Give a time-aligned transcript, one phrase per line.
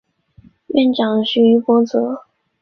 [0.69, 2.23] 院长是于博泽。